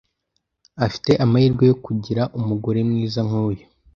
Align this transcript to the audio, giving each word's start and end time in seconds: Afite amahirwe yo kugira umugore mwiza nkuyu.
Afite 0.85 1.11
amahirwe 1.23 1.63
yo 1.69 1.75
kugira 1.85 2.23
umugore 2.39 2.79
mwiza 2.89 3.19
nkuyu. 3.27 3.65